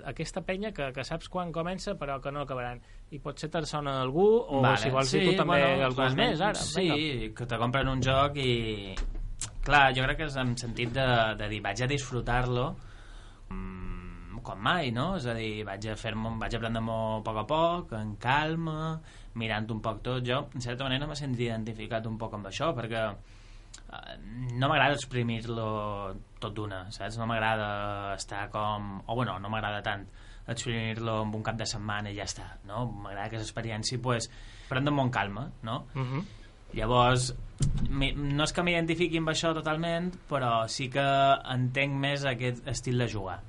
[0.09, 2.81] aquesta penya que, que saps quan comença però que no acabaran.
[3.13, 6.41] I potser te'n sona algú o Vale, si vols dir tu també algú realment, més
[6.41, 6.57] ara.
[6.57, 7.31] Sí, Vinga.
[7.37, 8.51] que te compren un joc i...
[9.69, 11.05] Clar, jo crec que és en sentit de,
[11.37, 12.63] de dir, vaig a disfrutar-lo
[13.53, 15.11] mm, com mai, no?
[15.19, 18.95] És a dir, vaig a fer-me, vaig a prendre-m'ho a poc a poc, en calma,
[19.37, 20.25] mirant un poc tot.
[20.25, 24.15] Jo, en certa manera, m'he sentit identificat un poc amb això, perquè eh,
[24.57, 25.67] no m'agrada exprimir-lo
[26.41, 27.21] tot d'una, saps?
[27.21, 27.69] No m'agrada
[28.15, 28.95] estar com...
[29.05, 30.07] O, bueno, no m'agrada tant
[30.49, 32.87] exprimir-lo amb un cap de setmana i ja està, no?
[33.05, 34.31] M'agrada que l'experiència, pues,
[34.65, 35.83] prendre-m'ho amb calma, no?
[35.93, 36.38] Mhm.
[36.77, 37.31] Llavors,
[37.89, 41.05] no és que m'identifiqui amb això totalment, però sí que
[41.53, 43.39] entenc més aquest estil de jugar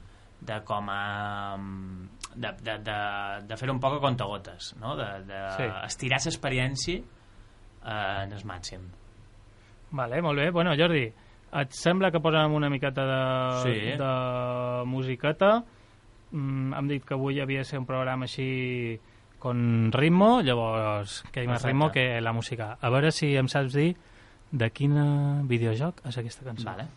[0.41, 1.57] de com a
[2.35, 2.95] de, de, de,
[3.45, 4.95] de fer un poc a contagotes no?
[4.97, 5.67] de, de Sí.
[5.85, 8.87] estirar l'experiència eh, en el màxim
[9.93, 10.51] Vale, molt bé.
[10.55, 11.03] Bueno, Jordi,
[11.61, 13.21] et sembla que posem una miqueta de,
[13.67, 13.97] Sí.
[13.99, 14.11] de
[14.87, 15.65] musiqueta?
[16.31, 18.99] Mm, hem dit que avui havia de ser un programa així
[19.41, 22.75] con ritmo, llavors que hi ha més ritmo que la música.
[22.81, 23.95] A veure si em saps dir
[24.51, 24.97] de quin
[25.51, 26.69] videojoc és aquesta cançó.
[26.71, 26.89] vale.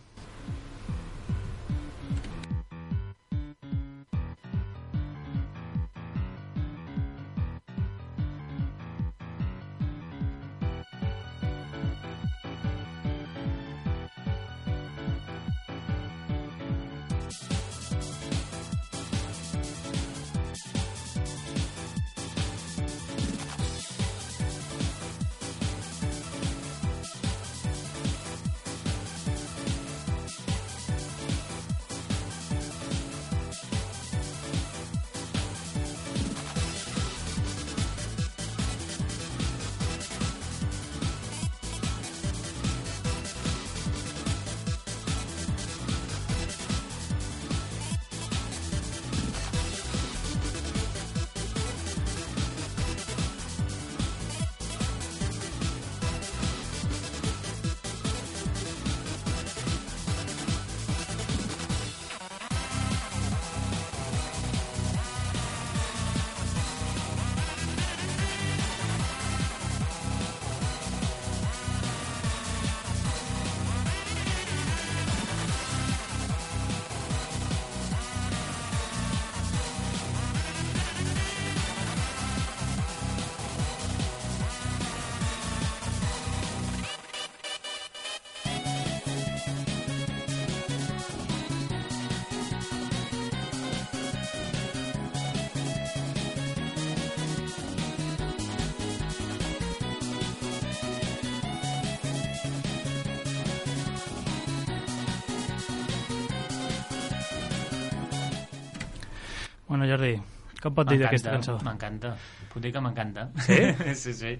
[109.74, 110.12] Bueno, Jordi,
[110.60, 111.56] què pot dir d'aquesta cançó?
[111.66, 112.12] M'encanta.
[112.52, 113.24] Puc dir que m'encanta.
[113.42, 113.56] Sí?
[114.04, 114.34] sí, sí.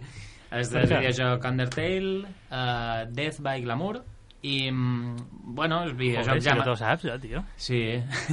[0.55, 0.83] Del què?
[0.93, 3.99] videojoc Undertale, uh, Death by Glamour,
[4.45, 6.55] i, mm, bueno, el videojoc Joder, si ja...
[6.59, 7.41] m'ha- t'ho saps, ja, tio.
[7.57, 7.79] Sí,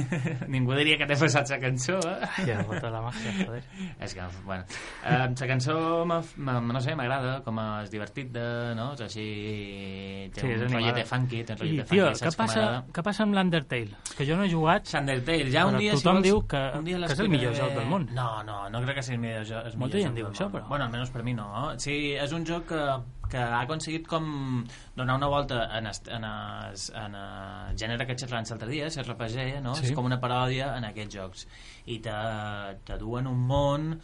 [0.52, 2.28] ningú diria que t'he passat la cançó, eh?
[2.50, 3.62] Ja, bota la màgia, joder.
[4.04, 4.66] És que, bueno,
[5.08, 8.90] eh, la cançó, m'ha- no sé, m'agrada, com és divertida, no?
[8.96, 9.26] És així,
[10.34, 12.66] té Sí, és un rotllet funky, té un rotllet tio, funky, què saps com passa,
[12.92, 13.96] què passa amb l'Undertale?
[14.18, 15.94] Que jo no he jugat, Undertale, ja un dia...
[15.96, 18.06] tothom si vols, diu que- un dia que és el millor joc del món.
[18.12, 19.72] No, no, no crec que sigui el millor joc.
[19.80, 20.66] Molta gent diu això, però.
[20.68, 21.48] Bueno, almenys per mi no.
[21.82, 22.82] Sí, és un joc que,
[23.32, 24.26] que ha aconseguit com
[24.98, 26.26] donar una volta en, est, en,
[26.72, 29.76] es, en el gènere que xerràvem l'altre dia, RPG, no?
[29.78, 29.88] Sí.
[29.88, 31.46] És com una paròdia en aquests jocs.
[31.88, 32.18] I te,
[32.88, 33.94] te duen un món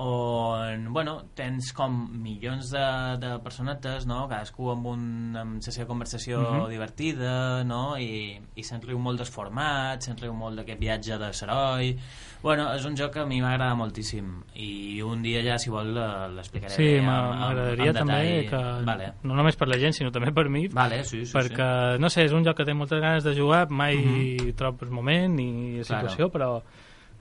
[0.00, 1.90] on, bueno, tens com
[2.22, 2.82] milions de,
[3.18, 4.20] de personetes, no?
[4.30, 5.02] Cadascú amb, un,
[5.36, 6.68] amb la seva conversació Mhm.
[6.70, 7.96] divertida, no?
[7.98, 11.96] I, i se'n riu molt dels formats, se'n riu molt d'aquest viatge de l'heroi...
[12.40, 15.88] Bueno, és un joc que a mi m'agrada moltíssim i un dia ja, si vol,
[15.98, 20.30] eh, l'explicaré sí, m'agradaria amb també que, Vale, no només per la gent, sinó també
[20.30, 23.24] per mi, vale sí, sí, perquè, no sé, és un joc que té moltes ganes
[23.26, 24.54] de jugar, mai Mhm.
[24.54, 26.06] trobo el moment ni Claro.
[26.06, 26.62] situació, però,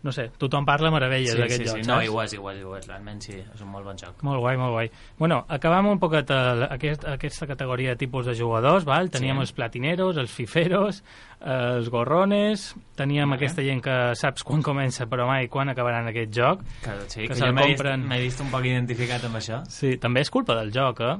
[0.04, 1.88] no sé, tothom parla meravelles sí, d'aquest sí, joc, sí.
[1.88, 2.06] No, saps?
[2.06, 4.22] igual, igual, igual, realment sí, és un molt bon joc.
[4.24, 4.92] Molt guai, molt guai.
[5.18, 9.10] Bueno, acabam un poquet eh, aquest, aquesta categoria de tipus de jugadors, val?
[9.10, 9.42] Teníem Sí.
[9.42, 11.04] els platineros, els fiferos,
[11.42, 13.36] eh, els gorrones, teníem Vale.
[13.42, 16.62] aquesta gent que saps quan comença però mai quan acabaran aquest joc.
[16.84, 18.08] Que, sí, Que que, se'l jo m'he vist, compren.
[18.08, 19.64] m'he vist un poc identificat amb això.
[19.68, 21.18] Sí, també és culpa del joc, eh?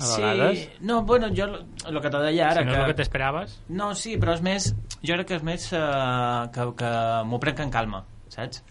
[0.00, 0.64] A sí, vegades.
[0.80, 2.62] no, bueno, jo el que te deia ara...
[2.62, 2.82] si no és que...
[2.82, 3.58] el que t'esperaves.
[3.68, 4.70] No, sí, però és més...
[5.04, 6.90] Jo crec que és més uh, que, que
[7.28, 8.62] m'ho prenc en calma, saps?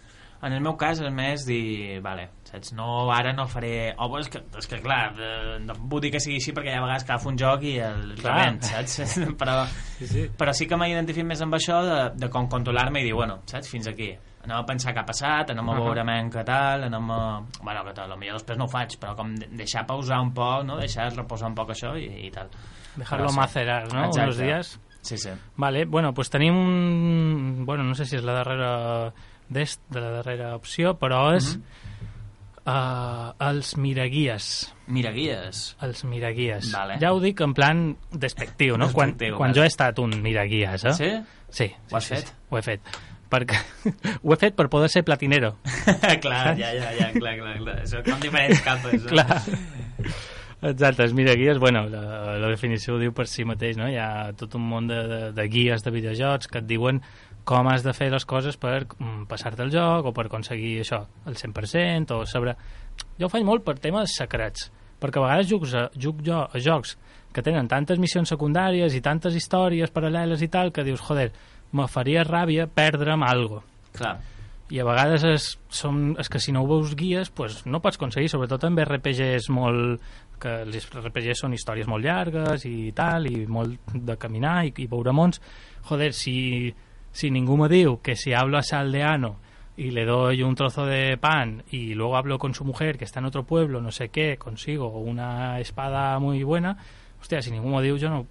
[0.42, 2.70] En el meu cas és més dir, vale, saps?
[2.72, 3.90] No, ara no faré...
[4.00, 6.78] Oh, és que, és que clar, eh, no vull dir que sigui així perquè hi
[6.78, 9.18] ha vegades que agafo un joc i el rebent, saps?
[9.42, 9.58] però,
[9.98, 10.24] Sí, sí.
[10.40, 13.68] però sí que m'identifico més amb això de, de com controlar-me i dir, bueno, saps?
[13.68, 14.14] Fins aquí.
[14.42, 17.18] Anem a pensar què ha passat, anem a veure men què tal, anem a...
[17.62, 20.62] Bueno, que tal, potser després no ho faig, però com de- deixar pausar un poc,
[20.64, 20.78] no?
[20.80, 22.48] Deixar reposar un poc això i, i tal.
[22.96, 23.36] Dejarlo sí.
[23.36, 24.06] macerar, no?
[24.06, 24.22] Exacte.
[24.24, 24.80] Unos días.
[25.02, 25.30] Sí, sí.
[25.56, 27.64] Vale, bueno, pues tenim un...
[27.66, 29.12] Bueno, no sé si és la darrera
[29.48, 31.62] d'est, de la darrera opció, però és Mhm.
[32.66, 34.72] uh, els miraguies.
[34.86, 35.76] Mira, guies.
[35.82, 36.72] Els miraguies.
[36.72, 36.98] Vale.
[37.00, 38.90] Ja ho dic en plan despectiu, no?
[38.92, 39.58] quan, Despectiu, quan vale.
[39.60, 40.92] jo he estat un miraguies, eh?
[40.94, 41.10] Sí?
[41.50, 41.70] Sí.
[41.90, 42.28] Ho has sí, fet?
[42.28, 42.80] Sí, ho he fet.
[43.30, 43.60] Perquè...
[44.24, 45.54] ho he fet per poder ser platinero.
[46.24, 47.78] clar, ja, ja, ja, clar, clar, clar.
[47.84, 49.06] Això com diferents capes.
[49.06, 49.14] No?
[49.14, 49.40] Clar.
[50.60, 53.86] Exacte, els miraguies, bueno, la, la definició ho diu per si mateix, no?
[53.88, 57.00] Hi ha tot un món de, de, de guies de videojocs que et diuen
[57.48, 61.00] com has de fer les coses per mm, passar-te el joc o per aconseguir això,
[61.26, 62.56] el 100% o saber...
[63.16, 64.68] Jo ho faig molt per temes secrets,
[65.00, 66.98] perquè a vegades jucs a, juc jo a jocs
[67.32, 71.30] que tenen tantes missions secundàries i tantes històries paral·leles i tal que dius, joder,
[71.72, 73.62] me faria ràbia perdre'm algo
[73.96, 74.16] Clar.
[74.70, 77.98] i a vegades és, són, és que si no ho veus guies pues no pots
[77.98, 80.02] aconseguir, sobretot amb RPGs molt
[80.40, 84.88] que els RPGs són històries molt llargues i tal, i molt de caminar i, i
[84.90, 85.42] veure mons
[85.88, 86.72] joder, si,
[87.12, 89.36] si ningú me diu que si hablo a Saldeano
[89.76, 93.20] y le doy un trozo de pan y luego hablo con su mujer que está
[93.20, 96.76] en otro pueblo, no sé qué, consigo una espada muy buena,
[97.20, 98.26] hostia, si ningú m'ho diu, jo no...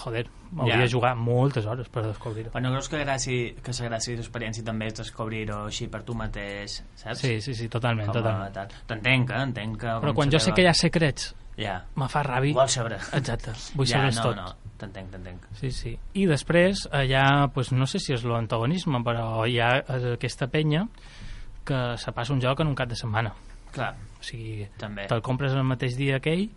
[0.00, 0.80] Joder, m'hauria Ja.
[0.82, 2.50] de jugar moltes hores per descobrir-ho.
[2.52, 6.02] Però no creus que gràcia, que la gràcia de l'experiència també és descobrir-ho així per
[6.02, 7.18] tu mateix, saps?
[7.20, 8.52] Sí, sí, sí, totalment, Com totalment.
[8.54, 8.68] tal.
[8.86, 9.42] T'entenc, eh?
[9.42, 9.86] Entenc que...
[10.00, 11.84] Però quan jo sé que hi ha secrets, Ja.
[11.96, 12.54] me fa ràbia.
[12.54, 12.94] Vols saber.
[13.12, 14.36] Exacte, vull ja, saber no, tot.
[14.36, 15.42] no, t'entenc, t'entenc.
[15.60, 15.98] Sí, sí.
[16.14, 19.84] I després hi ha, pues, no sé si és l'antagonisme, però hi ha
[20.14, 20.86] aquesta penya
[21.64, 23.34] que se passa un joc en un cap de setmana.
[23.70, 25.06] Clar, O sigui, també.
[25.06, 26.50] te'l compres el mateix dia que ell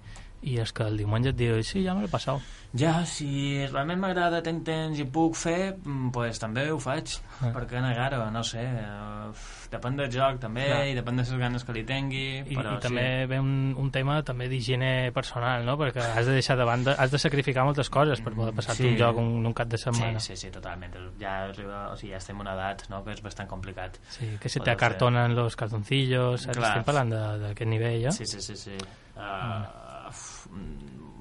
[0.44, 2.42] i és que el diumenge et diu, sí, ja me l'he passat.
[2.76, 3.28] Ja, si
[3.70, 7.12] realment m'agrada, tenc temps i puc fer, mm, pues també ho faig.
[7.42, 7.52] Ah.
[7.54, 8.30] Per què negar-ho?
[8.34, 8.64] No sé.
[8.64, 9.32] eh,
[9.72, 10.88] depèn del joc, també, Clar.
[10.88, 12.40] i depèn de les ganes que li tingui.
[12.46, 15.78] I, però i també ve un, un tema també d'higiene personal, no?
[15.78, 18.90] Perquè has de deixar de banda, has de sacrificar moltes coses per poder passar-te Sí.
[18.90, 20.20] un joc un, un cap de Sí, setmana.
[20.20, 20.94] sí, sí, totalment.
[21.20, 23.98] Ja, arriba, o sigui, ja estem en una edat no, que és bastant complicat.
[24.10, 24.74] Sí, que se te fer.
[24.76, 26.48] acartonen los calzoncillos?
[26.48, 26.70] Clar.
[26.70, 28.12] estem parlant d'aquest nivell, eh?
[28.12, 28.56] Sí, sí, sí.
[28.58, 28.78] sí.
[29.16, 29.93] Uh, uf,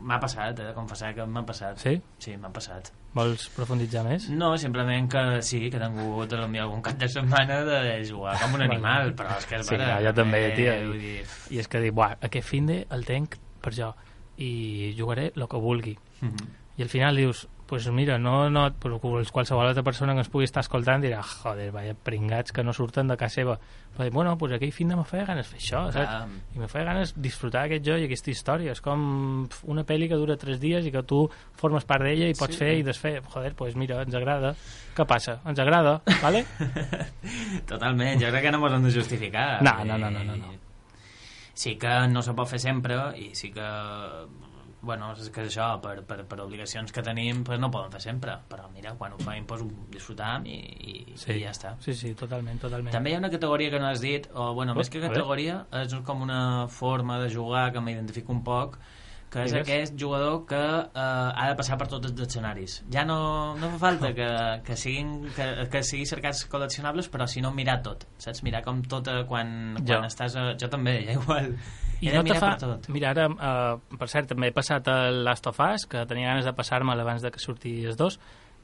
[0.02, 1.78] m'ha passat, de confessar que m'ha passat.
[1.78, 2.00] Sí?
[2.18, 2.90] Sí, m'ha passat.
[3.14, 4.28] Vols profunditzar més?
[4.30, 8.54] No, simplement que sí, que he tingut potser algun cap de setmana de jugar com
[8.58, 11.58] un animal, però és que és Sí, vera, jo també, tio, vull i- dir, I
[11.60, 13.92] és que dic, buah, aquest fin de el tenc per jo
[14.38, 15.96] i jugaré el que vulgui.
[16.20, 16.48] mhm.
[16.78, 18.66] I al final dius, pues mira, no, no,
[19.32, 23.08] qualsevol altra persona que ens pugui estar escoltant dirà, joder, vaya pringats que no surten
[23.08, 23.54] de casa seva.
[23.96, 25.94] Però bueno, pues aquell fin de me feia ganes fer això, saps?
[26.10, 26.26] Clar.
[26.52, 28.74] I me feia ganes disfrutar aquest joc i aquesta història.
[28.76, 31.22] És com una pel·li que dura tres dies i que tu
[31.56, 32.60] formes part d'ella i pots Sí.
[32.60, 33.22] fer i desfer.
[33.32, 34.52] Joder, pues mira, ens agrada.
[34.92, 35.38] Què passa?
[35.48, 36.44] Ens agrada, vale?
[37.72, 39.62] Totalment, jo crec que no ens hem de justificar.
[39.64, 40.52] No, no, no, no, no, no.
[41.54, 43.64] Sí que no se pot fer sempre i sí que
[44.82, 48.00] bueno, és que això, per, per, per obligacions que tenim, pues no ho podem fer
[48.02, 49.62] sempre, però mira, quan ho fem, pues
[49.94, 51.76] disfrutam i, i, Sí, i ja està.
[51.84, 52.90] Sí, sí, totalment, totalment.
[52.94, 55.60] També hi ha una categoria que no has dit, o bueno, Oh, més que categoria,
[55.82, 58.78] és com una forma de jugar que m'identifico un poc,
[59.32, 59.62] que és Digues.
[59.64, 62.74] aquest jugador que eh, ha de passar per tots els escenaris.
[62.92, 64.26] Ja no, no fa falta que,
[64.66, 68.42] que, siguin, que, que siguin cercats col·leccionables, però si no mirar tot, saps?
[68.44, 69.94] Mirar com tot eh, quan, Jo.
[69.96, 70.36] quan estàs...
[70.36, 70.50] A...
[70.60, 71.54] Jo també, ja igual.
[72.02, 72.52] I He no te fa...
[72.52, 72.88] per tot.
[72.92, 76.44] Mira, ara, uh, per cert, també he passat el Last of Us, que tenia ganes
[76.44, 78.18] de passar-me'l abans de que sortís dos,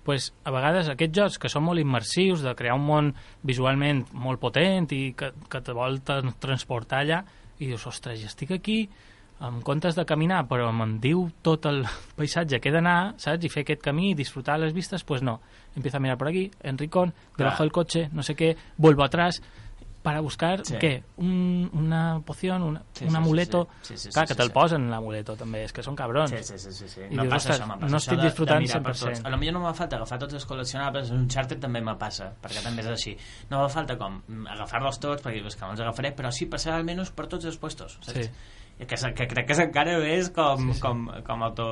[0.04, 3.12] pues, a vegades aquests jocs que són molt immersius, de crear un món
[3.46, 7.22] visualment molt potent i que, que te vol tra- transportar allà,
[7.61, 8.83] i dius, ostres, ja estic aquí,
[9.40, 11.85] en comptes de caminar, però me'n diu tot el
[12.18, 13.44] paisatge que he d'anar, saps?
[13.44, 15.40] I fer aquest camí i disfrutar les vistes, pues no.
[15.77, 19.40] Empiezo a mirar por aquí, en Ricón, debajo del coche, no sé qué, vuelvo atrás,
[20.03, 20.74] para buscar, Sí.
[20.77, 21.03] què?
[21.18, 23.68] Un, una poción, una, Sí, un sí, sí, amuleto...
[23.83, 23.94] sí.
[23.94, 24.53] Sí, sí, Clar, sí, que sí, te'l sí.
[24.55, 26.31] posen l'amuleto, també, és que són cabrons.
[26.31, 27.01] Sí, sí, sí, sí, sí.
[27.11, 29.05] I No dius, passa això, passa no estic de- disfrutant de per 100%.
[29.18, 29.24] tots.
[29.27, 32.31] A lo millor no m'ha falta agafar tots els col·leccionables, un Uncharted també me passa,
[32.40, 33.16] perquè també és així.
[33.51, 37.11] No m'ha falta com agafar-los tots, perquè que no els agafaré, però sí passar almenys
[37.11, 38.18] per tots els puestos, saps?
[38.27, 38.31] Sí.
[38.79, 40.83] Que, que crec que és encara més com, Sí, sí.
[40.85, 41.64] com, com auto...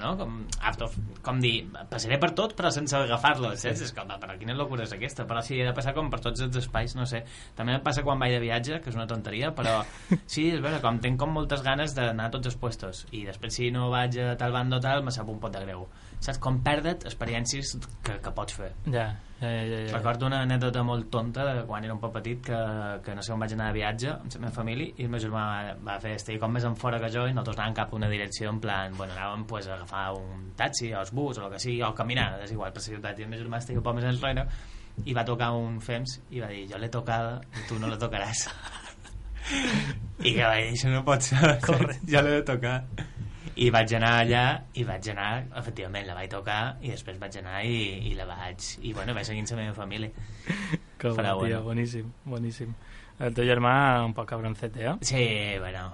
[0.00, 0.14] No?
[0.16, 0.38] Com,
[0.70, 0.88] auto,
[1.22, 3.82] com dir, passaré per tot però sense agafar-los, saps?
[3.84, 5.26] És com, però quina locura és aquesta?
[5.28, 7.22] Però sí, he de passar com per tots els espais, no sé.
[7.58, 9.82] També em passa quan vaig de viatge, que és una tonteria, però
[10.32, 13.60] sí, és vera, com tinc com moltes ganes d'anar a tots els puestos i després
[13.60, 15.84] si no vaig a tal bando tal, me sap un pot de greu.
[16.20, 16.40] Saps?
[16.40, 18.72] Com perdre't experiències que, que pots fer.
[18.88, 19.92] Ja, ja, ja, ja, ja.
[19.94, 22.58] Recordo una anècdota molt tonta de quan era un poc petit que,
[23.04, 25.22] que no sé on vaig anar de viatge amb la meva família i el meu
[25.22, 25.44] germà
[25.86, 28.10] va, fer estar com més en fora que jo i nosaltres anàvem cap a una
[28.12, 31.54] direcció en plan, bueno, anàvem pues, a agafar un taxi o el bus o el
[31.54, 33.86] que sigui o caminar, és igual, per la ciutat i el meu germà estigui un
[33.88, 34.46] poc més enrere
[35.06, 37.98] i va tocar un FEMS i va dir jo l'he tocada i tu no la
[38.00, 38.44] tocaràs
[40.26, 42.04] i que va dir això no pot ser Correcte.
[42.10, 42.82] jo l'he de tocar
[43.56, 47.64] i vaig anar allà i vaig anar, efectivament la vaig tocar i després vaig anar
[47.64, 50.10] i, i la vaig i bueno, vaig seguint la meva família
[51.00, 51.62] Que bo, Però tio, bueno.
[51.62, 52.74] boníssim, boníssim.
[53.20, 54.96] El teu germà un poc cabroncete, eh?
[55.00, 55.92] sí, bueno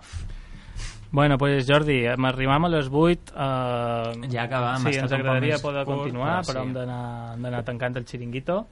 [1.10, 3.32] Bueno, pues Jordi, hem arribat a les 8.
[3.32, 6.72] Eh, Ja acabam, Sí, ens agradaria poder continuar, però però sí.
[6.74, 8.66] d'anar hem d'anar tancant el xiringuito.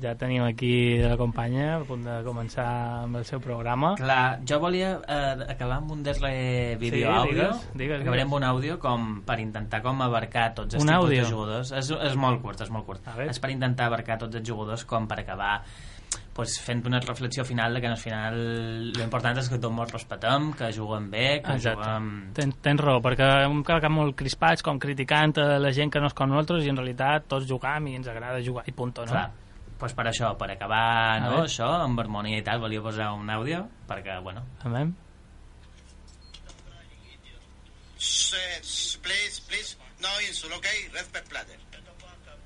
[0.00, 2.66] Ja tenim aquí la companya a punt de començar
[3.04, 3.94] amb el seu programa.
[3.98, 7.32] Clar, jo volia eh, acabar amb un darrer vídeo Sí, àudio.
[7.32, 8.26] digues, digues, Acabaré digues.
[8.30, 11.22] amb un àudio com per intentar com abarcar tots els Un tipus àudio?
[11.24, 11.72] de jugadors.
[11.72, 13.02] És, és molt curt, és molt curt.
[13.28, 15.62] És per intentar abarcar tots els jugadors com per acabar
[16.34, 18.36] pues, fent una reflexió final de que al final
[18.96, 21.84] l'important és que tots ens respetem, que juguem bé, que Exacte.
[21.84, 22.32] juguem...
[22.32, 26.06] Ten, tens raó, perquè hem quedat molt crispats, com criticant a la gent que no
[26.08, 29.12] és com nosaltres, i en realitat tots jugam i ens agrada jugar, i punto, no?
[29.12, 29.28] Clar,
[29.80, 33.64] pues per això, per acabar no, això, amb harmonia i tal, volia posar un àudio,
[33.88, 34.44] perquè, bueno?
[37.98, 40.88] Shh, please, please, no insult, okay?
[40.94, 41.58] Respect platter.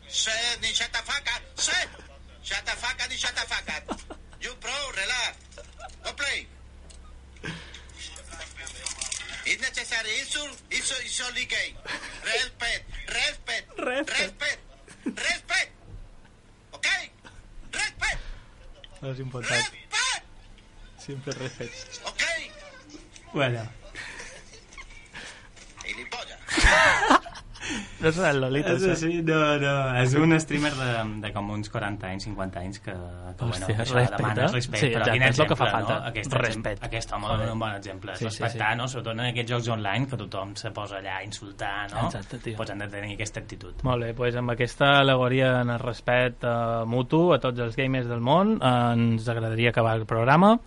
[0.09, 0.31] Shh,
[0.63, 1.43] ni shut the fuck up.
[1.59, 1.87] Shh!
[2.45, 4.19] Shut the fuck up, ni shut the fuck up.
[4.41, 5.35] You pro, relax.
[6.05, 6.47] Go play.
[9.47, 11.77] It's necessary insult, it's only game.
[12.25, 14.21] Respect, respect, Respect.
[14.21, 14.61] respect,
[15.05, 15.71] respect.
[16.75, 17.11] Okay?
[17.75, 18.21] Respect,
[19.03, 19.61] No és important.
[19.61, 20.25] respect,
[21.07, 22.01] Sempre respecte.
[22.09, 22.51] okay?
[23.33, 23.65] bueno.
[28.05, 28.93] No serà el Lolita, És això?
[28.95, 29.75] així, no, no.
[30.03, 30.89] És un streamer de,
[31.25, 34.83] de com uns 40 anys, 50 anys que, que bueno, Hòstia, això respecte, demana respecte.
[34.85, 35.99] Sí, però quin és el que fa falta.
[35.99, 36.11] No?
[36.13, 36.87] Aquest, Respecte.
[36.91, 38.17] Aquest home és un bon exemple.
[38.17, 38.79] Sí, Sí, sí, respectar, sí.
[38.79, 38.89] no?
[38.89, 42.07] sobretot en aquests jocs online que tothom se posa allà a insultar, no?
[42.07, 42.57] Exacte, tio.
[42.57, 43.83] Pues han de tenir aquesta actitud.
[43.83, 46.49] Molt bé, doncs amb aquesta alegoria en el respecte
[46.87, 50.59] mutu a tots els gamers del món eh, ens agradaria acabar el programa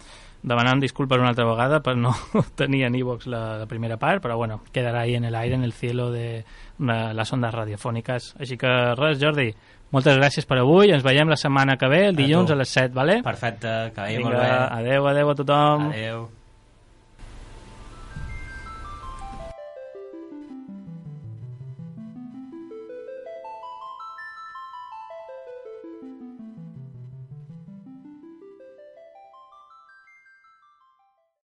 [0.44, 2.14] demanant disculpes una altra vegada per no
[2.56, 5.64] tenir en iVox la, la primera part, però bueno, quedarà ahí en el aire, en
[5.64, 6.44] el cielo de,
[6.78, 8.36] de les ondes radiofòniques.
[8.40, 9.50] Així que res, Jordi,
[9.92, 12.54] moltes gràcies per avui, ens veiem la setmana que ve, el A dilluns tu.
[12.54, 13.22] a les 7, vale?
[13.24, 14.50] Perfecte, que vagi molt bé.
[14.82, 15.90] adeu, adeu a tothom.
[15.92, 16.28] Adeu.